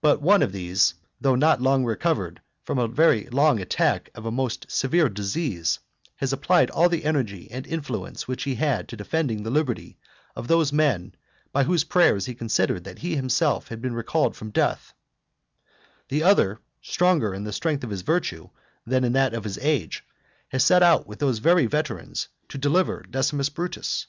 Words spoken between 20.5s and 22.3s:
has set out with those very veterans